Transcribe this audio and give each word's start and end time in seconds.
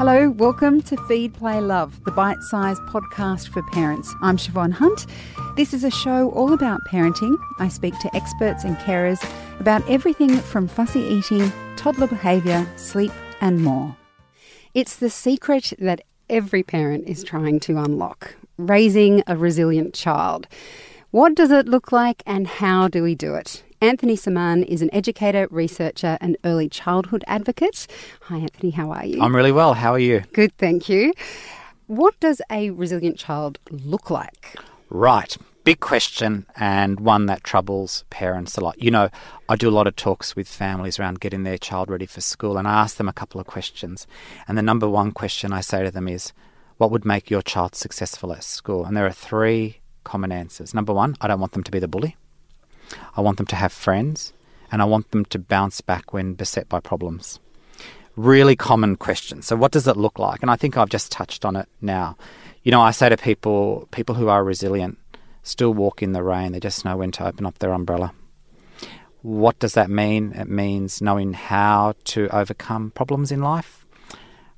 Hello, 0.00 0.30
welcome 0.30 0.80
to 0.80 0.96
Feed, 1.08 1.34
Play, 1.34 1.60
Love, 1.60 2.02
the 2.04 2.10
bite 2.10 2.40
sized 2.44 2.80
podcast 2.84 3.50
for 3.50 3.62
parents. 3.64 4.14
I'm 4.22 4.38
Siobhan 4.38 4.72
Hunt. 4.72 5.04
This 5.56 5.74
is 5.74 5.84
a 5.84 5.90
show 5.90 6.30
all 6.30 6.54
about 6.54 6.80
parenting. 6.88 7.36
I 7.58 7.68
speak 7.68 7.98
to 7.98 8.16
experts 8.16 8.64
and 8.64 8.78
carers 8.78 9.22
about 9.60 9.86
everything 9.90 10.38
from 10.38 10.68
fussy 10.68 11.00
eating, 11.00 11.52
toddler 11.76 12.06
behaviour, 12.06 12.66
sleep, 12.76 13.12
and 13.42 13.62
more. 13.62 13.94
It's 14.72 14.96
the 14.96 15.10
secret 15.10 15.74
that 15.78 16.00
every 16.30 16.62
parent 16.62 17.06
is 17.06 17.22
trying 17.22 17.60
to 17.60 17.76
unlock 17.76 18.36
raising 18.56 19.22
a 19.26 19.36
resilient 19.36 19.94
child. 19.94 20.46
What 21.12 21.34
does 21.34 21.50
it 21.50 21.66
look 21.66 21.90
like 21.90 22.22
and 22.24 22.46
how 22.46 22.86
do 22.86 23.02
we 23.02 23.16
do 23.16 23.34
it? 23.34 23.64
Anthony 23.80 24.16
Semann 24.16 24.64
is 24.64 24.80
an 24.80 24.94
educator, 24.94 25.48
researcher, 25.50 26.16
and 26.20 26.36
early 26.44 26.68
childhood 26.68 27.24
advocate. 27.26 27.88
Hi, 28.22 28.36
Anthony, 28.36 28.70
how 28.70 28.92
are 28.92 29.04
you? 29.04 29.20
I'm 29.20 29.34
really 29.34 29.50
well. 29.50 29.74
How 29.74 29.92
are 29.92 29.98
you? 29.98 30.22
Good, 30.32 30.56
thank 30.56 30.88
you. 30.88 31.12
What 31.88 32.20
does 32.20 32.40
a 32.48 32.70
resilient 32.70 33.18
child 33.18 33.58
look 33.72 34.08
like? 34.08 34.54
Right. 34.88 35.36
Big 35.64 35.80
question 35.80 36.46
and 36.54 37.00
one 37.00 37.26
that 37.26 37.42
troubles 37.42 38.04
parents 38.10 38.56
a 38.56 38.60
lot. 38.60 38.80
You 38.80 38.92
know, 38.92 39.08
I 39.48 39.56
do 39.56 39.68
a 39.68 39.72
lot 39.72 39.88
of 39.88 39.96
talks 39.96 40.36
with 40.36 40.46
families 40.46 41.00
around 41.00 41.18
getting 41.18 41.42
their 41.42 41.58
child 41.58 41.90
ready 41.90 42.06
for 42.06 42.20
school, 42.20 42.56
and 42.56 42.68
I 42.68 42.82
ask 42.82 42.98
them 42.98 43.08
a 43.08 43.12
couple 43.12 43.40
of 43.40 43.48
questions. 43.48 44.06
And 44.46 44.56
the 44.56 44.62
number 44.62 44.88
one 44.88 45.10
question 45.10 45.52
I 45.52 45.60
say 45.60 45.82
to 45.82 45.90
them 45.90 46.06
is, 46.06 46.32
What 46.76 46.92
would 46.92 47.04
make 47.04 47.30
your 47.30 47.42
child 47.42 47.74
successful 47.74 48.32
at 48.32 48.44
school? 48.44 48.84
And 48.84 48.96
there 48.96 49.06
are 49.06 49.10
three 49.10 49.79
common 50.04 50.32
answers. 50.32 50.74
Number 50.74 50.92
one, 50.92 51.16
I 51.20 51.28
don't 51.28 51.40
want 51.40 51.52
them 51.52 51.64
to 51.64 51.70
be 51.70 51.78
the 51.78 51.88
bully. 51.88 52.16
I 53.16 53.20
want 53.20 53.36
them 53.36 53.46
to 53.46 53.56
have 53.56 53.72
friends, 53.72 54.32
and 54.72 54.82
I 54.82 54.84
want 54.84 55.10
them 55.10 55.24
to 55.26 55.38
bounce 55.38 55.80
back 55.80 56.12
when 56.12 56.34
beset 56.34 56.68
by 56.68 56.80
problems. 56.80 57.38
Really 58.16 58.56
common 58.56 58.96
question. 58.96 59.42
So, 59.42 59.56
what 59.56 59.72
does 59.72 59.86
it 59.86 59.96
look 59.96 60.18
like? 60.18 60.42
And 60.42 60.50
I 60.50 60.56
think 60.56 60.76
I've 60.76 60.88
just 60.88 61.12
touched 61.12 61.44
on 61.44 61.56
it 61.56 61.68
now. 61.80 62.16
You 62.62 62.72
know, 62.72 62.80
I 62.80 62.90
say 62.90 63.08
to 63.08 63.16
people, 63.16 63.88
people 63.90 64.16
who 64.16 64.28
are 64.28 64.44
resilient 64.44 64.98
still 65.42 65.72
walk 65.72 66.02
in 66.02 66.12
the 66.12 66.22
rain, 66.22 66.52
they 66.52 66.60
just 66.60 66.84
know 66.84 66.96
when 66.96 67.12
to 67.12 67.26
open 67.26 67.46
up 67.46 67.58
their 67.58 67.72
umbrella. 67.72 68.12
What 69.22 69.58
does 69.58 69.74
that 69.74 69.90
mean? 69.90 70.32
It 70.32 70.48
means 70.48 71.02
knowing 71.02 71.34
how 71.34 71.94
to 72.04 72.28
overcome 72.34 72.90
problems 72.90 73.30
in 73.30 73.40
life, 73.40 73.84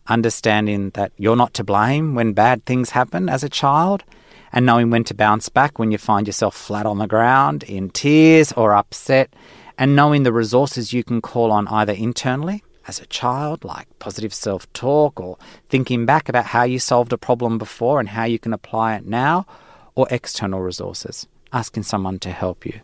understanding 0.06 0.90
that 0.90 1.12
you're 1.16 1.36
not 1.36 1.54
to 1.54 1.64
blame 1.64 2.14
when 2.14 2.32
bad 2.32 2.64
things 2.64 2.90
happen 2.90 3.28
as 3.28 3.42
a 3.42 3.48
child, 3.48 4.04
and 4.52 4.66
knowing 4.66 4.90
when 4.90 5.04
to 5.04 5.14
bounce 5.14 5.48
back 5.48 5.78
when 5.78 5.90
you 5.90 5.98
find 5.98 6.26
yourself 6.26 6.54
flat 6.54 6.86
on 6.86 6.98
the 6.98 7.06
ground, 7.06 7.62
in 7.64 7.90
tears 7.90 8.52
or 8.52 8.74
upset, 8.74 9.32
and 9.78 9.96
knowing 9.96 10.22
the 10.22 10.32
resources 10.32 10.92
you 10.92 11.02
can 11.02 11.20
call 11.20 11.50
on 11.50 11.66
either 11.68 11.92
internally 11.92 12.62
as 12.86 13.00
a 13.00 13.06
child, 13.06 13.64
like 13.64 13.86
positive 13.98 14.34
self 14.34 14.70
talk 14.72 15.20
or 15.20 15.38
thinking 15.68 16.04
back 16.04 16.28
about 16.28 16.46
how 16.46 16.64
you 16.64 16.78
solved 16.78 17.12
a 17.12 17.18
problem 17.18 17.58
before 17.58 18.00
and 18.00 18.10
how 18.10 18.24
you 18.24 18.38
can 18.38 18.52
apply 18.52 18.96
it 18.96 19.06
now, 19.06 19.46
or 19.94 20.06
external 20.10 20.60
resources, 20.60 21.26
asking 21.52 21.82
someone 21.82 22.18
to 22.18 22.30
help 22.30 22.66
you. 22.66 22.80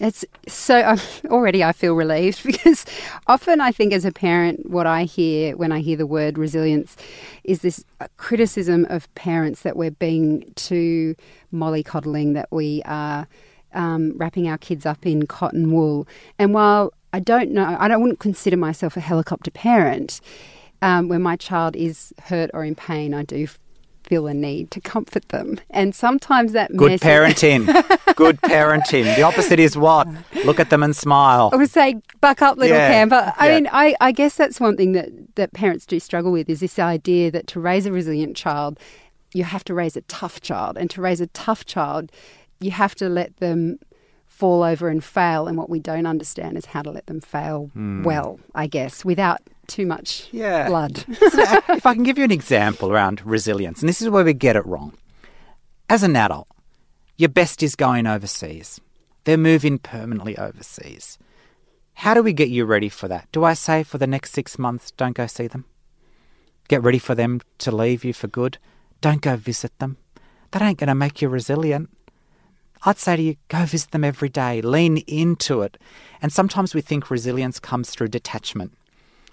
It's 0.00 0.24
so 0.46 0.80
um, 0.86 1.00
already 1.30 1.64
I 1.64 1.72
feel 1.72 1.94
relieved 1.94 2.42
because 2.44 2.84
often 3.26 3.60
I 3.60 3.72
think 3.72 3.92
as 3.92 4.04
a 4.04 4.12
parent, 4.12 4.70
what 4.70 4.86
I 4.86 5.04
hear 5.04 5.56
when 5.56 5.72
I 5.72 5.80
hear 5.80 5.96
the 5.96 6.06
word 6.06 6.38
resilience 6.38 6.96
is 7.44 7.60
this 7.60 7.84
uh, 8.00 8.06
criticism 8.16 8.86
of 8.90 9.12
parents 9.14 9.62
that 9.62 9.76
we're 9.76 9.90
being 9.90 10.52
too 10.54 11.14
mollycoddling, 11.52 12.34
that 12.34 12.48
we 12.50 12.82
are 12.84 13.26
um, 13.74 14.16
wrapping 14.16 14.48
our 14.48 14.58
kids 14.58 14.86
up 14.86 15.04
in 15.06 15.26
cotton 15.26 15.72
wool. 15.72 16.06
And 16.38 16.54
while 16.54 16.92
I 17.12 17.20
don't 17.20 17.50
know, 17.50 17.76
I 17.78 17.88
don't 17.88 18.00
wouldn't 18.02 18.20
consider 18.20 18.56
myself 18.56 18.96
a 18.96 19.00
helicopter 19.00 19.50
parent. 19.50 20.20
Um, 20.80 21.08
when 21.08 21.22
my 21.22 21.34
child 21.34 21.74
is 21.74 22.14
hurt 22.24 22.50
or 22.54 22.64
in 22.64 22.76
pain, 22.76 23.12
I 23.12 23.24
do 23.24 23.48
feel 24.08 24.26
a 24.26 24.34
need 24.34 24.70
to 24.70 24.80
comfort 24.80 25.28
them. 25.28 25.60
And 25.70 25.94
sometimes 25.94 26.52
that 26.52 26.74
Good 26.74 26.92
message- 26.92 27.06
parenting. 27.06 27.66
Good 28.16 28.40
parenting. 28.40 29.14
The 29.14 29.22
opposite 29.22 29.60
is 29.60 29.76
what? 29.76 30.08
Look 30.44 30.58
at 30.58 30.70
them 30.70 30.82
and 30.82 30.96
smile. 30.96 31.50
I 31.52 31.56
would 31.56 31.70
say, 31.70 31.96
buck 32.20 32.42
up, 32.42 32.56
little 32.56 32.76
Yeah. 32.76 33.32
I 33.38 33.48
yeah. 33.48 33.54
mean, 33.54 33.68
I, 33.70 33.94
I 34.00 34.12
guess 34.12 34.34
that's 34.36 34.58
one 34.58 34.76
thing 34.76 34.92
that, 34.92 35.10
that 35.36 35.52
parents 35.52 35.86
do 35.86 36.00
struggle 36.00 36.32
with 36.32 36.48
is 36.48 36.60
this 36.60 36.78
idea 36.78 37.30
that 37.30 37.46
to 37.48 37.60
raise 37.60 37.86
a 37.86 37.92
resilient 37.92 38.36
child, 38.36 38.78
you 39.34 39.44
have 39.44 39.62
to 39.64 39.74
raise 39.74 39.96
a 39.96 40.00
tough 40.02 40.40
child. 40.40 40.78
And 40.78 40.90
to 40.90 41.00
raise 41.02 41.20
a 41.20 41.26
tough 41.28 41.64
child, 41.66 42.10
you 42.60 42.70
have 42.70 42.94
to 42.96 43.08
let 43.08 43.36
them 43.36 43.78
fall 44.38 44.62
over 44.62 44.88
and 44.88 45.02
fail. 45.02 45.48
And 45.48 45.58
what 45.58 45.68
we 45.68 45.80
don't 45.80 46.06
understand 46.06 46.56
is 46.56 46.64
how 46.64 46.82
to 46.82 46.92
let 46.92 47.06
them 47.06 47.20
fail 47.20 47.70
hmm. 47.72 48.04
well, 48.04 48.38
I 48.54 48.68
guess, 48.68 49.04
without 49.04 49.40
too 49.66 49.84
much. 49.84 50.28
Yeah. 50.30 50.68
blood. 50.68 51.04
if 51.08 51.84
I 51.84 51.94
can 51.94 52.04
give 52.04 52.18
you 52.18 52.24
an 52.24 52.30
example 52.30 52.92
around 52.92 53.20
resilience, 53.26 53.80
and 53.80 53.88
this 53.88 54.00
is 54.00 54.08
where 54.08 54.24
we 54.24 54.32
get 54.32 54.54
it 54.54 54.64
wrong. 54.64 54.94
As 55.90 56.04
an 56.04 56.14
adult, 56.14 56.46
your 57.16 57.30
best 57.30 57.64
is 57.64 57.74
going 57.74 58.06
overseas. 58.06 58.80
They're 59.24 59.36
moving 59.36 59.78
permanently 59.78 60.38
overseas. 60.38 61.18
How 61.94 62.14
do 62.14 62.22
we 62.22 62.32
get 62.32 62.48
you 62.48 62.64
ready 62.64 62.88
for 62.88 63.08
that? 63.08 63.26
Do 63.32 63.42
I 63.42 63.54
say 63.54 63.82
for 63.82 63.98
the 63.98 64.06
next 64.06 64.32
six 64.32 64.56
months, 64.56 64.92
don't 64.92 65.16
go 65.16 65.26
see 65.26 65.48
them? 65.48 65.64
Get 66.68 66.82
ready 66.84 67.00
for 67.00 67.16
them 67.16 67.40
to 67.58 67.74
leave 67.74 68.04
you 68.04 68.12
for 68.12 68.28
good? 68.28 68.58
Don't 69.00 69.20
go 69.20 69.34
visit 69.34 69.76
them. 69.80 69.96
That 70.52 70.62
ain't 70.62 70.78
going 70.78 70.88
to 70.88 70.94
make 70.94 71.20
you 71.20 71.28
resilient. 71.28 71.90
I'd 72.84 72.98
say 72.98 73.16
to 73.16 73.22
you, 73.22 73.36
go 73.48 73.64
visit 73.64 73.90
them 73.90 74.04
every 74.04 74.28
day, 74.28 74.60
lean 74.60 74.98
into 75.06 75.62
it. 75.62 75.76
And 76.22 76.32
sometimes 76.32 76.74
we 76.74 76.80
think 76.80 77.10
resilience 77.10 77.58
comes 77.58 77.90
through 77.90 78.08
detachment 78.08 78.72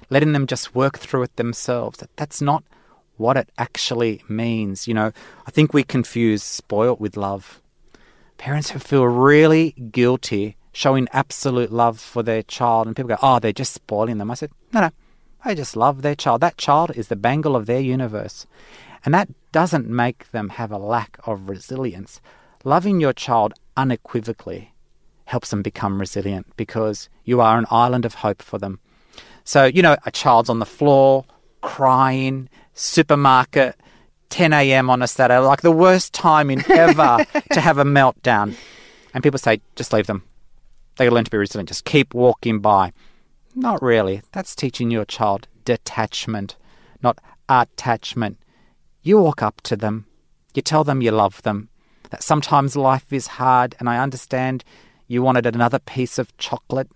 letting 0.10 0.34
them 0.34 0.48
just 0.48 0.76
work 0.76 0.98
through 0.98 1.24
it 1.24 1.36
themselves. 1.36 2.00
That 2.00 2.16
That's 2.18 2.42
not 2.42 2.64
what 3.18 3.38
it 3.38 3.50
actually 3.58 4.24
means. 4.28 4.88
You 4.88 4.94
know, 4.94 5.12
I 5.48 5.52
think 5.52 5.74
we 5.74 5.84
confuse 5.84 6.44
spoilt 6.44 7.00
with 7.00 7.18
love. 7.18 7.62
Parents 8.38 8.72
who 8.72 8.80
feel 8.80 9.06
really 9.06 9.72
guilty 9.72 10.58
showing 10.74 11.08
absolute 11.14 11.72
love 11.72 12.00
for 12.00 12.22
their 12.22 12.44
child, 12.44 12.86
and 12.86 12.96
people 12.96 13.10
go, 13.10 13.18
oh, 13.22 13.40
they're 13.40 13.54
just 13.54 13.74
spoiling 13.74 14.18
them. 14.18 14.30
I 14.30 14.34
said, 14.34 14.52
no, 14.74 14.82
no, 14.82 14.90
they 15.46 15.56
just 15.56 15.78
love 15.78 16.02
their 16.02 16.16
child. 16.16 16.42
That 16.42 16.58
child 16.58 16.92
is 16.96 17.08
the 17.08 17.16
bangle 17.16 17.56
of 17.56 17.66
their 17.66 17.80
universe. 17.80 18.46
And 19.06 19.14
that 19.14 19.30
doesn't 19.54 19.88
make 19.88 20.32
them 20.32 20.50
have 20.50 20.72
a 20.72 20.78
lack 20.78 21.18
of 21.26 21.48
resilience. 21.48 22.20
Loving 22.68 23.00
your 23.00 23.14
child 23.14 23.54
unequivocally 23.78 24.74
helps 25.26 25.52
them 25.52 25.62
become 25.62 26.00
resilient 26.00 26.48
because 26.58 27.10
you 27.24 27.40
are 27.40 27.60
an 27.60 27.68
island 27.70 28.06
of 28.06 28.16
hope 28.16 28.42
for 28.42 28.58
them. 28.58 28.80
So, 29.44 29.66
you 29.66 29.84
know, 29.84 29.98
a 30.08 30.10
child's 30.10 30.50
on 30.50 30.58
the 30.58 30.66
floor, 30.66 31.26
crying, 31.62 32.50
supermarket, 32.74 33.76
10 34.30 34.52
a.m. 34.52 34.90
on 34.90 35.04
a 35.04 35.08
Saturday, 35.08 35.38
like 35.46 35.62
the 35.62 35.72
worst 35.72 36.12
time 36.12 36.50
in 36.50 36.64
ever 36.72 37.24
to 37.54 37.62
have 37.62 37.78
a 37.78 37.84
meltdown. 37.84 38.56
And 39.14 39.24
people 39.24 39.38
say, 39.38 39.62
just 39.76 39.94
leave 39.94 40.08
them. 40.08 40.24
They 40.98 41.08
learn 41.08 41.26
to 41.26 41.32
be 41.32 41.38
resilient. 41.38 41.70
Just 41.70 41.86
keep 41.86 42.16
walking 42.16 42.62
by. 42.62 42.94
Not 43.54 43.80
really. 43.84 44.24
That's 44.32 44.56
teaching 44.56 44.90
your 44.90 45.06
child 45.06 45.48
detachment, 45.66 46.56
not 47.04 47.20
attachment. 47.48 48.40
You 49.04 49.20
walk 49.20 49.44
up 49.44 49.62
to 49.62 49.76
them. 49.76 50.08
You 50.56 50.64
tell 50.64 50.84
them 50.84 51.04
you 51.04 51.12
love 51.12 51.44
them. 51.44 51.70
That 52.10 52.24
sometimes 52.24 52.76
life 52.76 53.12
is 53.12 53.28
hard, 53.28 53.76
and 53.80 53.90
I 53.90 53.98
understand 53.98 54.64
you 55.08 55.22
wanted 55.22 55.46
another 55.46 55.80
piece 55.80 56.18
of 56.18 56.36
chocolate 56.38 56.90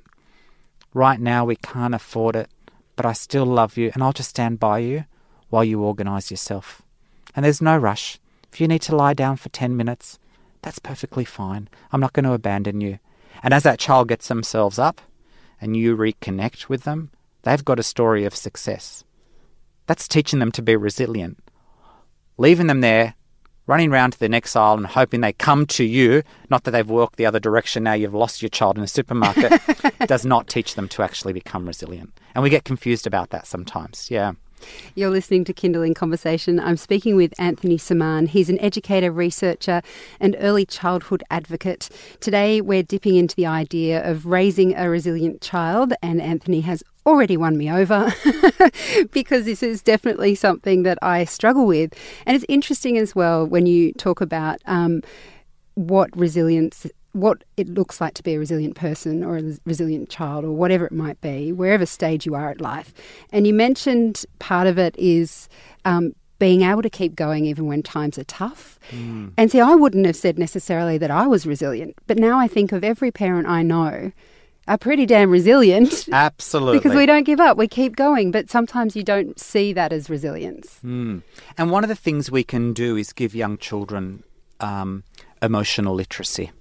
Right 0.93 1.19
now, 1.19 1.45
we 1.45 1.55
can't 1.55 1.93
afford 1.93 2.35
it, 2.35 2.49
but 2.95 3.05
I 3.05 3.13
still 3.13 3.45
love 3.45 3.77
you 3.77 3.91
and 3.93 4.01
I'll 4.01 4.13
just 4.13 4.31
stand 4.31 4.59
by 4.59 4.79
you 4.79 5.05
while 5.49 5.63
you 5.63 5.83
organise 5.83 6.31
yourself. 6.31 6.81
And 7.35 7.45
there's 7.45 7.61
no 7.61 7.77
rush. 7.77 8.19
If 8.51 8.59
you 8.59 8.67
need 8.67 8.81
to 8.83 8.95
lie 8.95 9.13
down 9.13 9.37
for 9.37 9.49
10 9.49 9.77
minutes, 9.77 10.17
that's 10.63 10.79
perfectly 10.79 11.25
fine. 11.25 11.69
I'm 11.91 12.01
not 12.01 12.13
going 12.13 12.23
to 12.23 12.33
abandon 12.33 12.81
you. 12.81 12.97
And 13.43 13.53
as 13.53 13.63
that 13.63 13.79
child 13.79 14.07
gets 14.07 14.27
themselves 14.27 14.79
up 14.79 14.99
and 15.61 15.77
you 15.77 15.95
reconnect 15.95 16.69
with 16.69 16.83
them, 16.83 17.11
they've 17.43 17.63
got 17.63 17.79
a 17.79 17.83
story 17.83 18.25
of 18.25 18.35
success. 18.35 19.03
That's 19.85 20.07
teaching 20.07 20.39
them 20.39 20.51
to 20.53 20.61
be 20.63 20.75
resilient. 20.75 21.37
Leaving 22.37 22.67
them 22.67 22.81
there, 22.81 23.13
running 23.69 23.91
round 23.91 24.13
to 24.13 24.19
the 24.19 24.27
next 24.27 24.55
aisle 24.55 24.75
and 24.75 24.87
hoping 24.87 25.21
they 25.21 25.31
come 25.31 25.67
to 25.67 25.83
you, 25.83 26.23
not 26.49 26.63
that 26.63 26.71
they've 26.71 26.89
walked 26.89 27.17
the 27.17 27.25
other 27.27 27.39
direction 27.39 27.83
now 27.83 27.93
you've 27.93 28.15
lost 28.15 28.41
your 28.41 28.49
child 28.49 28.77
in 28.77 28.83
a 28.83 28.87
supermarket, 28.87 29.61
does 30.07 30.25
not 30.25 30.47
teach 30.47 30.73
them 30.73 30.87
to 30.87 31.03
actually 31.03 31.33
become 31.33 31.67
resilient. 31.67 32.11
And 32.33 32.43
we 32.43 32.49
get 32.49 32.65
confused 32.65 33.05
about 33.05 33.29
that 33.29 33.45
sometimes. 33.45 34.09
Yeah. 34.09 34.33
You're 34.95 35.11
listening 35.11 35.45
to 35.45 35.53
Kindling 35.53 35.93
Conversation. 35.93 36.59
I'm 36.59 36.77
speaking 36.77 37.15
with 37.15 37.33
Anthony 37.39 37.77
Semann. 37.77 38.27
He's 38.27 38.49
an 38.49 38.59
educator, 38.59 39.11
researcher, 39.11 39.81
and 40.19 40.35
early 40.39 40.65
childhood 40.65 41.23
advocate. 41.29 41.89
Today, 42.19 42.61
we're 42.61 42.83
dipping 42.83 43.15
into 43.15 43.35
the 43.35 43.45
idea 43.45 44.03
of 44.03 44.25
raising 44.25 44.75
a 44.75 44.89
resilient 44.89 45.41
child, 45.41 45.93
and 46.01 46.21
Anthony 46.21 46.61
has 46.61 46.83
already 47.05 47.37
won 47.37 47.57
me 47.57 47.71
over 47.71 48.13
because 49.11 49.45
this 49.45 49.63
is 49.63 49.81
definitely 49.81 50.35
something 50.35 50.83
that 50.83 50.97
I 51.01 51.25
struggle 51.25 51.65
with. 51.65 51.93
And 52.25 52.35
it's 52.35 52.45
interesting 52.49 52.97
as 52.97 53.15
well 53.15 53.45
when 53.45 53.65
you 53.65 53.93
talk 53.93 54.21
about 54.21 54.59
um, 54.65 55.01
what 55.75 56.15
resilience 56.17 56.85
what 57.13 57.43
it 57.57 57.67
looks 57.67 57.99
like 57.99 58.13
to 58.13 58.23
be 58.23 58.35
a 58.35 58.39
resilient 58.39 58.75
person 58.75 59.23
or 59.23 59.37
a 59.37 59.57
resilient 59.65 60.09
child 60.09 60.45
or 60.45 60.51
whatever 60.51 60.85
it 60.85 60.91
might 60.91 61.19
be, 61.21 61.51
wherever 61.51 61.85
stage 61.85 62.23
you 62.25 62.35
are 62.35 62.51
at 62.51 62.61
life. 62.61 62.93
And 63.31 63.47
you 63.47 63.53
mentioned 63.53 64.25
part 64.37 64.67
of 64.67 64.77
it 64.77 64.95
is 64.95 65.49
um, 65.85 66.13
being 66.37 66.61
able 66.61 66.81
to 66.81 66.89
keep 66.89 67.15
going 67.15 67.45
even 67.45 67.65
when 67.65 67.81
times 67.81 68.17
are 68.17 68.23
tough. 68.25 68.79
Mm. 68.91 69.33
And 69.37 69.51
see, 69.51 69.59
I 69.59 69.75
wouldn't 69.75 70.05
have 70.05 70.15
said 70.15 70.37
necessarily 70.37 70.97
that 70.99 71.11
I 71.11 71.27
was 71.27 71.45
resilient, 71.45 71.95
but 72.07 72.17
now 72.17 72.39
I 72.39 72.47
think 72.47 72.71
of 72.71 72.83
every 72.83 73.11
parent 73.11 73.47
I 73.47 73.63
know 73.63 74.11
are 74.69 74.77
pretty 74.77 75.05
damn 75.05 75.31
resilient. 75.31 76.07
Absolutely. 76.11 76.77
because 76.79 76.95
we 76.95 77.07
don't 77.07 77.23
give 77.23 77.39
up, 77.39 77.57
we 77.57 77.67
keep 77.67 77.95
going, 77.95 78.31
but 78.31 78.49
sometimes 78.49 78.95
you 78.95 79.03
don't 79.03 79.37
see 79.39 79.73
that 79.73 79.91
as 79.91 80.09
resilience. 80.09 80.79
Mm. 80.85 81.23
And 81.57 81.71
one 81.71 81.83
of 81.83 81.89
the 81.89 81.95
things 81.95 82.31
we 82.31 82.43
can 82.43 82.71
do 82.71 82.95
is 82.95 83.11
give 83.11 83.33
young 83.33 83.57
children 83.57 84.23
um, 84.59 85.03
emotional 85.41 85.95
literacy. 85.95 86.51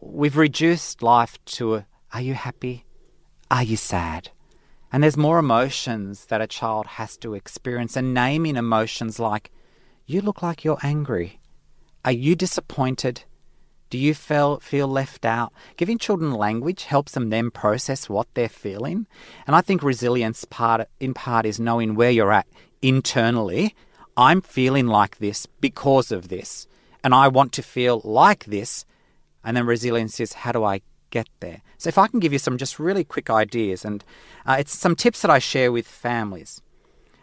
We've 0.00 0.36
reduced 0.36 1.00
life 1.00 1.42
to 1.46 1.76
a, 1.76 1.86
are 2.12 2.20
you 2.20 2.34
happy? 2.34 2.84
Are 3.50 3.62
you 3.62 3.76
sad? 3.76 4.30
And 4.92 5.02
there's 5.02 5.16
more 5.16 5.38
emotions 5.38 6.26
that 6.26 6.40
a 6.40 6.46
child 6.46 6.86
has 6.86 7.16
to 7.18 7.34
experience, 7.34 7.96
and 7.96 8.14
naming 8.14 8.56
emotions 8.56 9.18
like, 9.18 9.50
you 10.06 10.20
look 10.20 10.42
like 10.42 10.64
you're 10.64 10.78
angry. 10.82 11.40
Are 12.04 12.12
you 12.12 12.34
disappointed? 12.34 13.24
Do 13.88 13.98
you 13.98 14.14
feel, 14.14 14.58
feel 14.58 14.88
left 14.88 15.24
out? 15.24 15.52
Giving 15.76 15.98
children 15.98 16.32
language 16.32 16.84
helps 16.84 17.12
them 17.12 17.30
then 17.30 17.50
process 17.50 18.08
what 18.08 18.26
they're 18.34 18.48
feeling. 18.48 19.06
And 19.46 19.54
I 19.54 19.60
think 19.60 19.82
resilience 19.82 20.44
part 20.44 20.88
in 20.98 21.14
part 21.14 21.46
is 21.46 21.60
knowing 21.60 21.94
where 21.94 22.10
you're 22.10 22.32
at 22.32 22.46
internally. 22.82 23.74
I'm 24.16 24.40
feeling 24.40 24.86
like 24.86 25.18
this 25.18 25.46
because 25.60 26.10
of 26.10 26.28
this, 26.28 26.66
and 27.04 27.14
I 27.14 27.28
want 27.28 27.52
to 27.52 27.62
feel 27.62 28.00
like 28.02 28.46
this. 28.46 28.84
And 29.44 29.56
then 29.56 29.66
resilience 29.66 30.18
is 30.18 30.32
how 30.32 30.52
do 30.52 30.64
I 30.64 30.80
get 31.10 31.28
there? 31.40 31.60
So 31.78 31.88
if 31.88 31.98
I 31.98 32.08
can 32.08 32.18
give 32.18 32.32
you 32.32 32.38
some 32.38 32.58
just 32.58 32.78
really 32.78 33.04
quick 33.04 33.30
ideas, 33.30 33.84
and 33.84 34.02
uh, 34.46 34.56
it's 34.58 34.76
some 34.76 34.96
tips 34.96 35.22
that 35.22 35.30
I 35.30 35.38
share 35.38 35.70
with 35.70 35.86
families. 35.86 36.60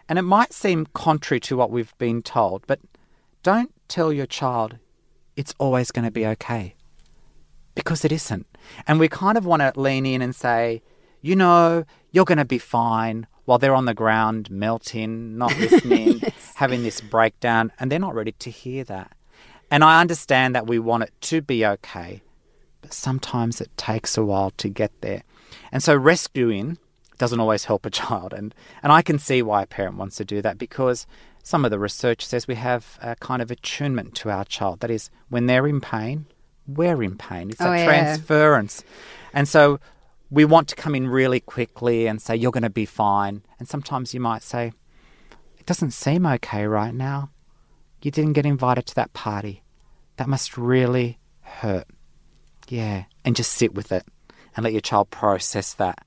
And 0.07 0.19
it 0.19 0.23
might 0.23 0.53
seem 0.53 0.85
contrary 0.93 1.39
to 1.41 1.57
what 1.57 1.71
we've 1.71 1.97
been 1.97 2.21
told, 2.21 2.63
but 2.67 2.79
don't 3.41 3.73
tell 3.87 4.13
your 4.13 4.25
child 4.25 4.77
it's 5.35 5.53
always 5.57 5.91
going 5.91 6.05
to 6.05 6.11
be 6.11 6.25
okay 6.25 6.75
because 7.75 8.05
it 8.05 8.11
isn't. 8.11 8.45
And 8.87 8.99
we 8.99 9.07
kind 9.07 9.37
of 9.37 9.45
want 9.45 9.61
to 9.61 9.79
lean 9.79 10.05
in 10.05 10.21
and 10.21 10.35
say, 10.35 10.81
you 11.21 11.35
know, 11.35 11.85
you're 12.11 12.25
going 12.25 12.37
to 12.37 12.45
be 12.45 12.57
fine 12.57 13.27
while 13.45 13.57
they're 13.57 13.75
on 13.75 13.85
the 13.85 13.93
ground 13.93 14.49
melting, 14.49 15.37
not 15.37 15.57
listening, 15.59 16.19
yes. 16.19 16.53
having 16.55 16.83
this 16.83 17.01
breakdown, 17.01 17.71
and 17.79 17.91
they're 17.91 17.99
not 17.99 18.15
ready 18.15 18.33
to 18.33 18.49
hear 18.49 18.83
that. 18.85 19.11
And 19.71 19.83
I 19.83 20.01
understand 20.01 20.55
that 20.55 20.67
we 20.67 20.79
want 20.79 21.03
it 21.03 21.13
to 21.21 21.41
be 21.41 21.65
okay, 21.65 22.21
but 22.81 22.93
sometimes 22.93 23.59
it 23.59 23.75
takes 23.75 24.17
a 24.17 24.23
while 24.23 24.51
to 24.51 24.69
get 24.69 24.91
there. 25.01 25.23
And 25.71 25.81
so 25.81 25.95
rescuing 25.95 26.77
doesn't 27.17 27.39
always 27.39 27.65
help 27.65 27.85
a 27.85 27.89
child. 27.89 28.33
And, 28.33 28.53
and 28.81 28.91
I 28.91 29.01
can 29.01 29.17
see 29.17 29.41
why 29.41 29.63
a 29.63 29.67
parent 29.67 29.97
wants 29.97 30.17
to 30.17 30.25
do 30.25 30.41
that 30.41 30.57
because 30.57 31.07
some 31.43 31.65
of 31.65 31.71
the 31.71 31.77
research 31.77 32.25
says 32.25 32.47
we 32.47 32.55
have 32.55 32.97
a 33.01 33.15
kind 33.17 33.41
of 33.41 33.51
attunement 33.51 34.15
to 34.15 34.29
our 34.29 34.45
child. 34.45 34.79
That 34.79 34.89
is, 34.89 35.09
when 35.29 35.45
they're 35.45 35.67
in 35.67 35.81
pain, 35.81 36.25
we're 36.65 37.03
in 37.03 37.17
pain. 37.17 37.49
It's 37.49 37.61
oh, 37.61 37.71
a 37.71 37.77
yeah. 37.77 37.85
transference. 37.85 38.83
And 39.33 39.47
so 39.47 39.79
we 40.31 40.45
want 40.45 40.69
to 40.69 40.75
come 40.75 40.95
in 40.95 41.07
really 41.07 41.41
quickly 41.41 42.07
and 42.07 42.21
say, 42.21 42.35
you're 42.35 42.51
going 42.51 42.63
to 42.63 42.69
be 42.69 42.85
fine. 42.85 43.43
And 43.59 43.67
sometimes 43.67 44.13
you 44.13 44.21
might 44.21 44.41
say, 44.41 44.71
it 45.59 45.65
doesn't 45.65 45.91
seem 45.91 46.25
okay 46.25 46.65
right 46.65 46.93
now. 46.93 47.29
You 48.01 48.09
didn't 48.09 48.33
get 48.33 48.45
invited 48.45 48.85
to 48.87 48.95
that 48.95 49.13
party. 49.13 49.63
That 50.17 50.29
must 50.29 50.57
really 50.57 51.19
hurt. 51.41 51.87
Yeah. 52.69 53.03
And 53.25 53.35
just 53.35 53.51
sit 53.51 53.73
with 53.73 53.91
it 53.91 54.05
and 54.55 54.63
let 54.63 54.73
your 54.73 54.81
child 54.81 55.09
process 55.09 55.73
that. 55.73 56.05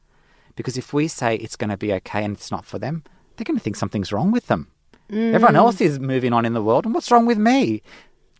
Because 0.55 0.79
if 0.79 0.95
we 0.95 1.09
say 1.09 1.37
it's 1.37 1.57
going 1.57 1.71
to 1.71 1.77
be 1.77 1.93
okay 1.93 2.25
and 2.25 2.35
it's 2.35 2.51
not 2.51 2.65
for 2.65 2.79
them, 2.79 3.05
they're 3.37 3.45
going 3.45 3.59
to 3.59 3.63
think 3.63 3.77
something's 3.77 4.13
wrong 4.13 4.31
with 4.33 4.47
them. 4.47 4.69
Mm. 5.11 5.35
Everyone 5.35 5.57
else 5.57 5.81
is 5.81 6.01
moving 6.01 6.33
on 6.33 6.45
in 6.45 6.53
the 6.53 6.63
world, 6.63 6.85
and 6.85 6.95
what's 6.95 7.11
wrong 7.11 7.27
with 7.27 7.39
me? 7.39 7.83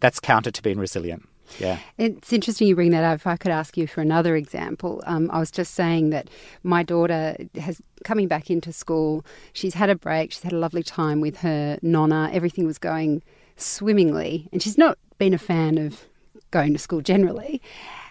That's 0.01 0.21
counter 0.21 0.51
to 0.51 0.63
being 0.63 0.79
resilient. 0.79 1.29
Yeah. 1.59 1.79
It's 1.97 2.33
interesting 2.33 2.69
you 2.69 2.75
bring 2.75 2.91
that 2.91 3.05
up. 3.05 3.17
If 3.17 3.27
I 3.27 3.37
could 3.37 3.53
ask 3.53 3.77
you 3.77 3.87
for 3.87 4.01
another 4.01 4.37
example, 4.37 5.03
um, 5.07 5.31
I 5.31 5.39
was 5.39 5.51
just 5.51 5.75
saying 5.75 6.11
that 6.11 6.29
my 6.63 6.83
daughter 6.83 7.37
has 7.55 7.81
coming 8.05 8.29
back 8.29 8.51
into 8.51 8.73
school. 8.73 9.25
She's 9.53 9.75
had 9.75 9.89
a 9.89 9.95
break. 9.95 10.33
She's 10.33 10.43
had 10.43 10.53
a 10.53 10.59
lovely 10.59 10.83
time 10.83 11.21
with 11.21 11.39
her 11.39 11.79
nonna. 11.83 12.31
Everything 12.33 12.67
was 12.67 12.79
going 12.79 13.23
swimmingly, 13.57 14.49
and 14.53 14.63
she's 14.63 14.77
not 14.77 14.99
been 15.19 15.35
a 15.35 15.39
fan 15.39 15.79
of 15.79 16.05
going 16.51 16.73
to 16.73 16.79
school 16.79 17.01
generally. 17.01 17.63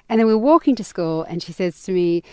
And 0.07 0.19
then 0.19 0.27
we 0.27 0.33
are 0.33 0.37
walking 0.37 0.75
to 0.75 0.83
school, 0.83 1.23
and 1.23 1.41
she 1.41 1.51
says 1.51 1.81
to 1.83 1.91
me, 1.91 2.23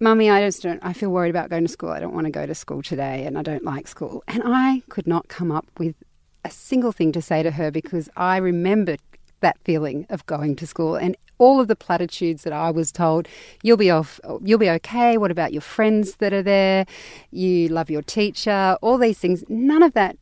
Mummy, 0.00 0.30
I 0.30 0.42
just 0.42 0.62
don't, 0.62 0.80
I 0.82 0.92
feel 0.92 1.10
worried 1.10 1.30
about 1.30 1.50
going 1.50 1.66
to 1.66 1.72
school. 1.72 1.90
I 1.90 1.98
don't 1.98 2.14
want 2.14 2.26
to 2.26 2.30
go 2.30 2.46
to 2.46 2.54
school 2.54 2.82
today 2.82 3.24
and 3.24 3.36
I 3.36 3.42
don't 3.42 3.64
like 3.64 3.88
school. 3.88 4.22
And 4.28 4.42
I 4.44 4.82
could 4.88 5.06
not 5.06 5.28
come 5.28 5.50
up 5.50 5.66
with 5.78 5.96
a 6.44 6.50
single 6.50 6.92
thing 6.92 7.10
to 7.12 7.22
say 7.22 7.42
to 7.42 7.50
her 7.52 7.70
because 7.70 8.08
I 8.16 8.36
remembered 8.36 9.00
that 9.40 9.58
feeling 9.64 10.06
of 10.08 10.24
going 10.26 10.56
to 10.56 10.66
school 10.66 10.94
and 10.96 11.16
all 11.38 11.60
of 11.60 11.68
the 11.68 11.76
platitudes 11.76 12.42
that 12.42 12.52
I 12.52 12.70
was 12.70 12.90
told. 12.92 13.28
You'll 13.62 13.76
be 13.76 13.90
off, 13.90 14.20
you'll 14.42 14.58
be 14.58 14.70
okay. 14.70 15.16
What 15.16 15.30
about 15.30 15.52
your 15.52 15.62
friends 15.62 16.16
that 16.16 16.32
are 16.32 16.42
there? 16.42 16.86
You 17.30 17.68
love 17.68 17.90
your 17.90 18.02
teacher, 18.02 18.76
all 18.82 18.98
these 18.98 19.18
things. 19.18 19.44
None 19.48 19.82
of 19.82 19.94
that 19.94 20.16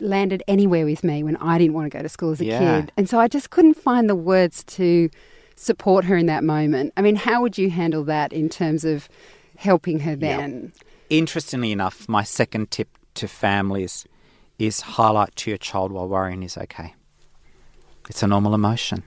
landed 0.00 0.42
anywhere 0.48 0.84
with 0.84 1.02
me 1.02 1.22
when 1.22 1.36
I 1.36 1.58
didn't 1.58 1.74
want 1.74 1.90
to 1.90 1.96
go 1.96 2.02
to 2.02 2.08
school 2.08 2.32
as 2.32 2.40
a 2.40 2.46
yeah. 2.46 2.80
kid. 2.80 2.92
And 2.96 3.08
so 3.08 3.18
I 3.18 3.28
just 3.28 3.50
couldn't 3.50 3.74
find 3.74 4.08
the 4.08 4.14
words 4.14 4.64
to 4.64 5.10
support 5.58 6.04
her 6.04 6.16
in 6.16 6.26
that 6.26 6.44
moment. 6.44 6.92
I 6.96 7.02
mean, 7.02 7.16
how 7.16 7.42
would 7.42 7.58
you 7.58 7.70
handle 7.70 8.04
that 8.04 8.32
in 8.32 8.48
terms 8.48 8.84
of 8.84 9.08
helping 9.56 10.00
her 10.00 10.14
then? 10.14 10.72
Interestingly 11.10 11.72
enough, 11.72 12.08
my 12.08 12.22
second 12.22 12.70
tip 12.70 12.88
to 13.14 13.26
families 13.26 14.06
is 14.58 14.80
highlight 14.80 15.34
to 15.36 15.50
your 15.50 15.58
child 15.58 15.90
while 15.92 16.08
worrying 16.08 16.42
is 16.42 16.56
okay. 16.56 16.94
It's 18.08 18.22
a 18.22 18.26
normal 18.26 18.54
emotion. 18.54 19.02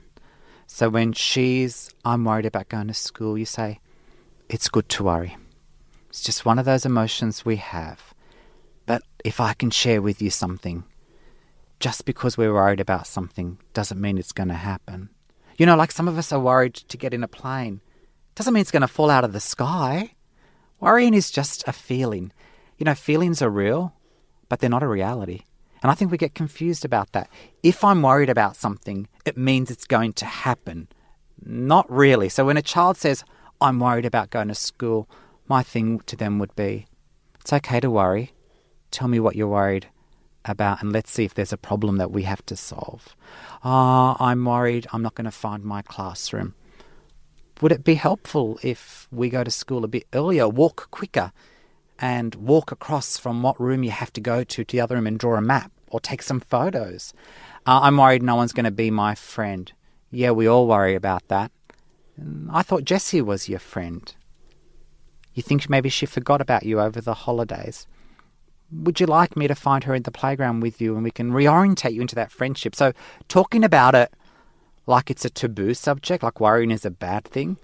So 0.66 0.88
when 0.88 1.12
she's, 1.12 1.90
I'm 2.04 2.24
worried 2.24 2.46
about 2.46 2.68
going 2.68 2.88
to 2.88 2.94
school, 2.94 3.36
you 3.36 3.44
say, 3.44 3.80
it's 4.48 4.68
good 4.68 4.88
to 4.90 5.04
worry. 5.04 5.36
It's 6.08 6.22
just 6.22 6.44
one 6.44 6.58
of 6.58 6.64
those 6.64 6.84
emotions 6.84 7.44
we 7.44 7.56
have. 7.56 8.14
But 8.84 9.02
if 9.24 9.40
I 9.40 9.54
can 9.54 9.70
share 9.70 10.02
with 10.02 10.20
you 10.20 10.30
something, 10.30 10.84
just 11.80 12.04
because 12.04 12.36
we're 12.36 12.52
worried 12.52 12.80
about 12.80 13.06
something 13.06 13.58
doesn't 13.72 14.00
mean 14.00 14.18
it's 14.18 14.32
going 14.32 14.48
to 14.48 14.54
happen. 14.54 15.08
You 15.62 15.66
know, 15.66 15.76
like 15.76 15.92
some 15.92 16.08
of 16.08 16.18
us 16.18 16.32
are 16.32 16.40
worried 16.40 16.74
to 16.74 16.96
get 16.96 17.14
in 17.14 17.22
a 17.22 17.28
plane. 17.28 17.82
Doesn't 18.34 18.52
mean 18.52 18.62
it's 18.62 18.72
going 18.72 18.80
to 18.80 18.88
fall 18.88 19.10
out 19.10 19.22
of 19.22 19.32
the 19.32 19.38
sky. 19.38 20.16
Worrying 20.80 21.14
is 21.14 21.30
just 21.30 21.62
a 21.68 21.72
feeling. 21.72 22.32
You 22.78 22.84
know, 22.84 22.96
feelings 22.96 23.40
are 23.40 23.48
real, 23.48 23.94
but 24.48 24.58
they're 24.58 24.68
not 24.68 24.82
a 24.82 24.88
reality. 24.88 25.42
And 25.80 25.92
I 25.92 25.94
think 25.94 26.10
we 26.10 26.18
get 26.18 26.34
confused 26.34 26.84
about 26.84 27.12
that. 27.12 27.30
If 27.62 27.84
I'm 27.84 28.02
worried 28.02 28.28
about 28.28 28.56
something, 28.56 29.06
it 29.24 29.36
means 29.36 29.70
it's 29.70 29.86
going 29.86 30.14
to 30.14 30.26
happen. 30.26 30.88
Not 31.40 31.88
really. 31.88 32.28
So 32.28 32.44
when 32.44 32.56
a 32.56 32.62
child 32.62 32.96
says, 32.96 33.22
I'm 33.60 33.78
worried 33.78 34.04
about 34.04 34.30
going 34.30 34.48
to 34.48 34.56
school, 34.56 35.08
my 35.46 35.62
thing 35.62 36.00
to 36.06 36.16
them 36.16 36.40
would 36.40 36.56
be, 36.56 36.86
it's 37.38 37.52
okay 37.52 37.78
to 37.78 37.88
worry. 37.88 38.32
Tell 38.90 39.06
me 39.06 39.20
what 39.20 39.36
you're 39.36 39.46
worried 39.46 39.86
about, 40.44 40.82
and 40.82 40.92
let's 40.92 41.10
see 41.10 41.24
if 41.24 41.34
there's 41.34 41.52
a 41.52 41.56
problem 41.56 41.96
that 41.96 42.10
we 42.10 42.22
have 42.24 42.44
to 42.46 42.56
solve. 42.56 43.14
Ah, 43.64 44.16
oh, 44.18 44.24
I'm 44.24 44.44
worried 44.44 44.86
I'm 44.92 45.02
not 45.02 45.14
going 45.14 45.24
to 45.24 45.30
find 45.30 45.64
my 45.64 45.82
classroom. 45.82 46.54
Would 47.60 47.72
it 47.72 47.84
be 47.84 47.94
helpful 47.94 48.58
if 48.62 49.06
we 49.12 49.28
go 49.28 49.44
to 49.44 49.50
school 49.50 49.84
a 49.84 49.88
bit 49.88 50.06
earlier, 50.12 50.48
walk 50.48 50.90
quicker, 50.90 51.32
and 51.98 52.34
walk 52.34 52.72
across 52.72 53.16
from 53.16 53.42
what 53.42 53.60
room 53.60 53.84
you 53.84 53.92
have 53.92 54.12
to 54.14 54.20
go 54.20 54.42
to 54.42 54.64
to 54.64 54.72
the 54.72 54.80
other 54.80 54.96
room 54.96 55.06
and 55.06 55.18
draw 55.18 55.36
a 55.36 55.40
map 55.40 55.70
or 55.88 56.00
take 56.00 56.22
some 56.22 56.40
photos? 56.40 57.14
Uh, 57.64 57.80
I'm 57.82 57.96
worried 57.96 58.22
no 58.22 58.34
one's 58.34 58.52
going 58.52 58.64
to 58.64 58.72
be 58.72 58.90
my 58.90 59.14
friend. 59.14 59.72
Yeah, 60.10 60.32
we 60.32 60.48
all 60.48 60.66
worry 60.66 60.96
about 60.96 61.28
that. 61.28 61.52
I 62.50 62.62
thought 62.62 62.84
Jessie 62.84 63.22
was 63.22 63.48
your 63.48 63.60
friend. 63.60 64.12
You 65.34 65.42
think 65.42 65.70
maybe 65.70 65.88
she 65.88 66.04
forgot 66.04 66.40
about 66.40 66.64
you 66.64 66.80
over 66.80 67.00
the 67.00 67.14
holidays 67.14 67.86
would 68.72 69.00
you 69.00 69.06
like 69.06 69.36
me 69.36 69.46
to 69.46 69.54
find 69.54 69.84
her 69.84 69.94
in 69.94 70.02
the 70.02 70.10
playground 70.10 70.60
with 70.60 70.80
you 70.80 70.94
and 70.94 71.04
we 71.04 71.10
can 71.10 71.32
reorientate 71.32 71.92
you 71.92 72.00
into 72.00 72.14
that 72.14 72.32
friendship? 72.32 72.74
So, 72.74 72.92
talking 73.28 73.64
about 73.64 73.94
it 73.94 74.12
like 74.86 75.10
it's 75.10 75.24
a 75.24 75.30
taboo 75.30 75.74
subject, 75.74 76.22
like 76.22 76.40
worrying 76.40 76.70
is 76.70 76.84
a 76.84 76.90
bad 76.90 77.24
thing, 77.24 77.56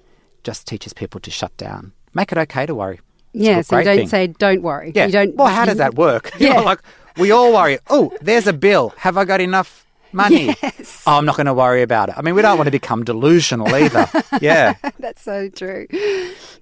just 0.45 0.67
teaches 0.67 0.93
people 0.93 1.21
to 1.21 1.31
shut 1.31 1.57
down. 1.57 1.93
Make 2.15 2.33
it 2.33 2.39
okay 2.39 2.67
to 2.67 2.75
worry. 2.75 3.01
It's 3.35 3.45
yeah, 3.45 3.61
so 3.61 3.79
you 3.79 3.85
don't 3.85 3.97
thing. 3.99 4.09
say 4.09 4.27
don't 4.29 4.63
worry. 4.63 4.93
Yeah. 4.95 5.07
You 5.07 5.13
don't, 5.13 5.37
well, 5.37 5.49
how 5.49 5.65
does 5.65 5.79
that 5.79 5.95
work? 6.07 6.31
Yeah. 6.39 6.49
You 6.49 6.55
know, 6.55 6.63
like 6.63 6.81
we 7.17 7.31
all 7.31 7.53
worry. 7.53 7.79
Oh, 7.89 8.13
there's 8.21 8.47
a 8.47 8.53
bill. 8.53 8.95
Have 8.99 9.17
I 9.17 9.25
got 9.25 9.41
enough 9.41 9.87
money? 10.13 10.55
Yes. 10.63 11.03
Oh, 11.07 11.19
I'm 11.19 11.25
not 11.25 11.37
going 11.37 11.47
to 11.47 11.55
worry 11.55 11.83
about 11.83 12.09
it. 12.11 12.15
I 12.17 12.23
mean, 12.23 12.35
we 12.35 12.43
don't 12.43 12.57
want 12.57 12.67
to 12.67 12.73
become 12.73 13.05
delusional 13.05 13.69
either. 13.75 14.07
Yeah. 14.41 14.75
That's 14.99 15.23
so 15.23 15.49
true. 15.49 15.87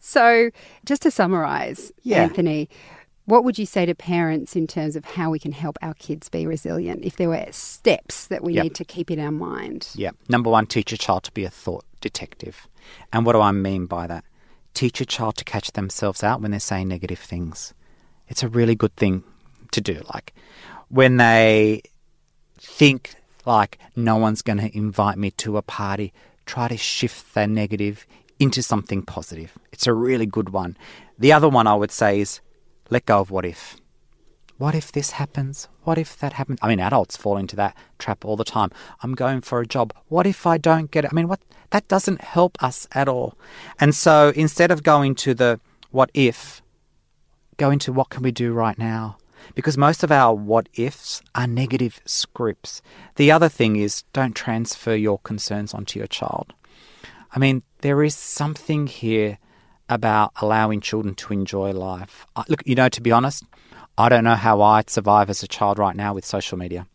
So, 0.00 0.50
just 0.84 1.02
to 1.02 1.10
summarize, 1.10 1.92
yeah. 2.02 2.22
Anthony, 2.22 2.68
What 3.26 3.42
would 3.44 3.58
you 3.58 3.66
say 3.66 3.84
to 3.86 3.94
parents 3.94 4.54
in 4.56 4.66
terms 4.68 4.94
of 4.96 5.04
how 5.04 5.30
we 5.30 5.38
can 5.40 5.50
help 5.52 5.76
our 5.82 5.94
kids 5.94 6.28
be 6.28 6.46
resilient? 6.46 7.04
If 7.04 7.16
there 7.16 7.28
were 7.28 7.46
steps 7.50 8.28
that 8.28 8.42
we 8.44 8.54
Yep. 8.54 8.62
need 8.62 8.74
to 8.76 8.84
keep 8.84 9.10
in 9.10 9.18
our 9.20 9.32
mind. 9.32 9.88
Yeah. 9.94 10.12
Number 10.28 10.48
one, 10.48 10.66
teach 10.66 10.92
your 10.92 10.98
child 10.98 11.24
to 11.24 11.32
be 11.32 11.44
a 11.44 11.50
thought 11.50 11.84
detective. 12.00 12.68
And 13.12 13.26
what 13.26 13.32
do 13.32 13.40
I 13.40 13.50
mean 13.50 13.86
by 13.86 14.06
that? 14.06 14.24
Teach 14.74 15.00
your 15.00 15.06
child 15.06 15.36
to 15.38 15.44
catch 15.44 15.72
themselves 15.72 16.22
out 16.22 16.40
when 16.40 16.52
they're 16.52 16.60
saying 16.60 16.86
negative 16.88 17.18
things. 17.18 17.74
It's 18.28 18.44
a 18.44 18.48
really 18.48 18.76
good 18.76 18.94
thing 18.94 19.24
to 19.72 19.80
do. 19.80 20.02
Like 20.14 20.32
when 20.88 21.16
they 21.16 21.82
think 22.58 23.16
like 23.44 23.78
no 23.96 24.16
one's 24.16 24.42
going 24.42 24.58
to 24.58 24.76
invite 24.76 25.18
me 25.18 25.30
to 25.32 25.56
a 25.56 25.62
party, 25.62 26.12
try 26.46 26.68
to 26.68 26.76
shift 26.76 27.34
their 27.34 27.46
negative 27.48 28.06
into 28.38 28.62
something 28.62 29.02
positive. 29.02 29.58
It's 29.72 29.86
a 29.88 29.94
really 29.94 30.26
good 30.26 30.50
one. 30.50 30.76
The 31.18 31.32
other 31.32 31.48
one 31.48 31.66
I 31.66 31.74
would 31.74 31.90
say 31.90 32.20
is 32.20 32.40
let 32.90 33.06
go 33.06 33.20
of 33.20 33.30
what 33.30 33.44
if. 33.44 33.76
What 34.58 34.74
if 34.74 34.90
this 34.90 35.12
happens? 35.12 35.68
What 35.82 35.98
if 35.98 36.18
that 36.18 36.34
happens? 36.34 36.58
I 36.62 36.68
mean, 36.68 36.80
adults 36.80 37.16
fall 37.16 37.36
into 37.36 37.56
that 37.56 37.76
trap 37.98 38.24
all 38.24 38.36
the 38.36 38.44
time. 38.44 38.70
I'm 39.02 39.14
going 39.14 39.42
for 39.42 39.60
a 39.60 39.66
job. 39.66 39.92
What 40.08 40.26
if 40.26 40.46
I 40.46 40.56
don't 40.56 40.90
get 40.90 41.04
it? 41.04 41.10
I 41.12 41.14
mean, 41.14 41.28
what 41.28 41.40
that 41.70 41.88
doesn't 41.88 42.22
help 42.22 42.62
us 42.62 42.86
at 42.92 43.08
all. 43.08 43.36
And 43.78 43.94
so 43.94 44.32
instead 44.34 44.70
of 44.70 44.82
going 44.82 45.14
to 45.16 45.34
the 45.34 45.60
what 45.90 46.10
if, 46.14 46.62
go 47.58 47.70
into 47.70 47.92
what 47.92 48.08
can 48.08 48.22
we 48.22 48.30
do 48.30 48.52
right 48.52 48.78
now? 48.78 49.18
Because 49.54 49.76
most 49.76 50.02
of 50.02 50.10
our 50.10 50.34
what 50.34 50.68
ifs 50.74 51.22
are 51.34 51.46
negative 51.46 52.00
scripts. 52.04 52.82
The 53.16 53.30
other 53.30 53.48
thing 53.48 53.76
is 53.76 54.04
don't 54.12 54.34
transfer 54.34 54.94
your 54.94 55.18
concerns 55.18 55.74
onto 55.74 55.98
your 55.98 56.08
child. 56.08 56.54
I 57.34 57.38
mean, 57.38 57.62
there 57.82 58.02
is 58.02 58.14
something 58.14 58.86
here 58.86 59.38
about 59.88 60.32
allowing 60.40 60.80
children 60.80 61.14
to 61.16 61.32
enjoy 61.32 61.72
life. 61.72 62.26
I- 62.34 62.44
Look, 62.48 62.62
you 62.66 62.74
know, 62.74 62.88
to 62.88 63.00
be 63.00 63.12
honest, 63.12 63.44
I 63.98 64.08
don't 64.08 64.24
know 64.24 64.34
how 64.34 64.60
I'd 64.60 64.90
survive 64.90 65.30
as 65.30 65.42
a 65.42 65.48
child 65.48 65.78
right 65.78 65.96
now 65.96 66.14
with 66.14 66.24
social 66.24 66.58
media. 66.58 66.86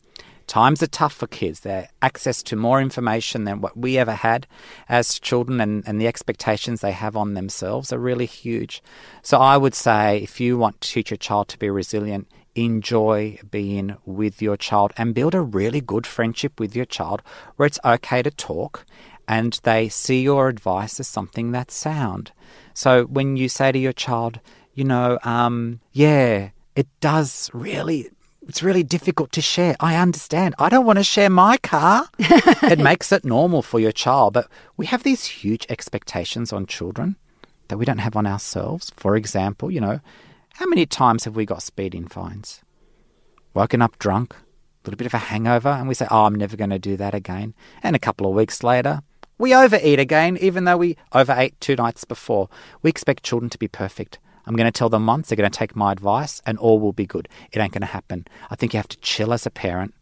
Times 0.47 0.83
are 0.83 0.87
tough 0.87 1.13
for 1.13 1.27
kids. 1.27 1.61
They're 1.61 1.87
access 2.01 2.43
to 2.43 2.55
more 2.55 2.81
information 2.81 3.45
than 3.45 3.61
what 3.61 3.77
we 3.77 3.97
ever 3.97 4.13
had 4.13 4.47
as 4.89 5.17
children, 5.19 5.61
and, 5.61 5.83
and 5.87 6.01
the 6.01 6.07
expectations 6.07 6.81
they 6.81 6.91
have 6.91 7.15
on 7.15 7.35
themselves 7.35 7.93
are 7.93 7.97
really 7.97 8.25
huge. 8.25 8.83
So 9.23 9.37
I 9.39 9.55
would 9.55 9.73
say 9.73 10.17
if 10.17 10.41
you 10.41 10.57
want 10.57 10.81
to 10.81 10.89
teach 10.89 11.09
your 11.09 11.17
child 11.17 11.47
to 11.49 11.59
be 11.59 11.69
resilient, 11.69 12.27
enjoy 12.53 13.39
being 13.49 13.95
with 14.05 14.41
your 14.41 14.57
child 14.57 14.91
and 14.97 15.13
build 15.13 15.33
a 15.33 15.41
really 15.41 15.79
good 15.79 16.05
friendship 16.05 16.59
with 16.59 16.75
your 16.75 16.85
child 16.85 17.21
where 17.55 17.65
it's 17.65 17.79
okay 17.85 18.21
to 18.21 18.31
talk 18.31 18.85
and 19.31 19.61
they 19.63 19.87
see 19.87 20.21
your 20.21 20.49
advice 20.49 20.99
as 20.99 21.07
something 21.07 21.53
that's 21.53 21.73
sound. 21.73 22.33
So 22.73 23.05
when 23.05 23.37
you 23.37 23.47
say 23.47 23.71
to 23.71 23.79
your 23.79 23.93
child, 23.93 24.41
you 24.73 24.83
know, 24.83 25.19
um, 25.23 25.79
yeah, 25.93 26.49
it 26.75 26.87
does 26.99 27.49
really, 27.53 28.09
it's 28.45 28.61
really 28.61 28.83
difficult 28.83 29.31
to 29.31 29.41
share. 29.41 29.77
I 29.79 29.95
understand. 29.95 30.53
I 30.59 30.67
don't 30.67 30.85
want 30.85 30.99
to 30.99 31.03
share 31.03 31.29
my 31.29 31.55
car. 31.55 32.09
it 32.19 32.77
makes 32.77 33.13
it 33.13 33.23
normal 33.23 33.61
for 33.61 33.79
your 33.79 33.93
child. 33.93 34.33
But 34.33 34.49
we 34.75 34.85
have 34.87 35.03
these 35.03 35.23
huge 35.23 35.65
expectations 35.69 36.51
on 36.51 36.65
children 36.65 37.15
that 37.69 37.77
we 37.77 37.85
don't 37.85 37.99
have 37.99 38.17
on 38.17 38.27
ourselves. 38.27 38.91
For 38.97 39.15
example, 39.15 39.71
you 39.71 39.79
know, 39.79 40.01
how 40.55 40.65
many 40.65 40.85
times 40.85 41.23
have 41.23 41.37
we 41.37 41.45
got 41.45 41.63
speeding 41.63 42.05
fines? 42.05 42.61
Woken 43.53 43.81
up 43.81 43.97
drunk, 43.97 44.33
a 44.33 44.89
little 44.89 44.97
bit 44.97 45.07
of 45.07 45.13
a 45.13 45.19
hangover, 45.19 45.69
and 45.69 45.87
we 45.87 45.93
say, 45.93 46.07
oh, 46.11 46.25
I'm 46.25 46.35
never 46.35 46.57
going 46.57 46.69
to 46.71 46.79
do 46.79 46.97
that 46.97 47.15
again. 47.15 47.53
And 47.81 47.95
a 47.95 47.99
couple 47.99 48.27
of 48.27 48.35
weeks 48.35 48.61
later, 48.61 49.03
we 49.41 49.55
overeat 49.55 49.99
again, 49.99 50.37
even 50.37 50.65
though 50.65 50.77
we 50.77 50.95
overate 51.13 51.59
two 51.59 51.75
nights 51.75 52.03
before. 52.03 52.47
We 52.83 52.91
expect 52.91 53.23
children 53.23 53.49
to 53.49 53.57
be 53.57 53.67
perfect. 53.67 54.19
I'm 54.45 54.55
going 54.55 54.71
to 54.71 54.71
tell 54.71 54.87
them 54.87 55.07
once, 55.07 55.29
they're 55.29 55.35
going 55.35 55.49
to 55.49 55.57
take 55.57 55.75
my 55.75 55.91
advice, 55.91 56.43
and 56.45 56.59
all 56.59 56.79
will 56.79 56.93
be 56.93 57.07
good. 57.07 57.27
It 57.51 57.59
ain't 57.59 57.73
going 57.73 57.81
to 57.81 57.87
happen. 57.87 58.27
I 58.51 58.55
think 58.55 58.71
you 58.73 58.77
have 58.77 58.87
to 58.89 58.99
chill 58.99 59.33
as 59.33 59.47
a 59.47 59.49
parent, 59.49 59.95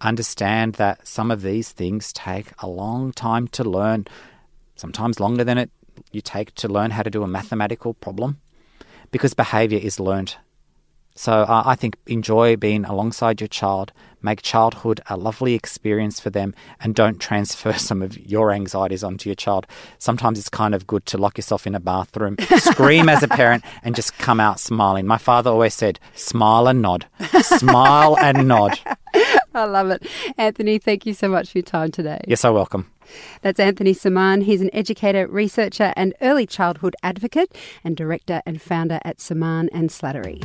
understand 0.00 0.74
that 0.74 1.06
some 1.06 1.30
of 1.30 1.42
these 1.42 1.72
things 1.72 2.10
take 2.14 2.52
a 2.60 2.68
long 2.68 3.12
time 3.12 3.48
to 3.48 3.64
learn, 3.64 4.06
sometimes 4.76 5.20
longer 5.20 5.44
than 5.44 5.58
it 5.58 5.70
you 6.10 6.22
take 6.22 6.54
to 6.54 6.66
learn 6.66 6.92
how 6.92 7.02
to 7.02 7.10
do 7.10 7.22
a 7.22 7.28
mathematical 7.28 7.92
problem, 7.92 8.40
because 9.10 9.34
behavior 9.34 9.78
is 9.78 10.00
learnt 10.00 10.38
so 11.14 11.42
uh, 11.42 11.62
I 11.66 11.74
think 11.74 11.96
enjoy 12.06 12.56
being 12.56 12.84
alongside 12.84 13.40
your 13.40 13.48
child, 13.48 13.92
make 14.22 14.42
childhood 14.42 15.00
a 15.08 15.16
lovely 15.16 15.54
experience 15.54 16.20
for 16.20 16.30
them, 16.30 16.54
and 16.80 16.94
don't 16.94 17.18
transfer 17.18 17.72
some 17.78 18.02
of 18.02 18.18
your 18.18 18.52
anxieties 18.52 19.04
onto 19.04 19.28
your 19.28 19.34
child. 19.34 19.66
Sometimes 19.98 20.38
it's 20.38 20.48
kind 20.48 20.74
of 20.74 20.86
good 20.86 21.06
to 21.06 21.18
lock 21.18 21.36
yourself 21.36 21.66
in 21.66 21.74
a 21.74 21.80
bathroom, 21.80 22.36
scream 22.56 23.08
as 23.08 23.22
a 23.22 23.28
parent, 23.28 23.64
and 23.82 23.94
just 23.94 24.16
come 24.18 24.40
out 24.40 24.60
smiling. 24.60 25.06
My 25.06 25.18
father 25.18 25.50
always 25.50 25.74
said, 25.74 25.98
smile 26.14 26.66
and 26.68 26.80
nod, 26.82 27.06
smile 27.42 28.16
and 28.18 28.48
nod. 28.48 28.78
I 29.54 29.64
love 29.64 29.90
it. 29.90 30.06
Anthony, 30.38 30.78
thank 30.78 31.06
you 31.06 31.14
so 31.14 31.28
much 31.28 31.50
for 31.50 31.58
your 31.58 31.64
time 31.64 31.90
today. 31.90 32.20
You're 32.26 32.36
so 32.36 32.52
welcome. 32.52 32.90
That's 33.42 33.58
Anthony 33.58 33.94
Semann. 33.94 34.44
He's 34.44 34.60
an 34.60 34.70
educator, 34.72 35.26
researcher, 35.26 35.92
and 35.96 36.14
early 36.20 36.46
childhood 36.46 36.94
advocate, 37.02 37.52
and 37.82 37.96
director 37.96 38.40
and 38.46 38.62
founder 38.62 39.00
at 39.04 39.18
Semann 39.18 39.68
and 39.72 39.90
Slattery. 39.90 40.44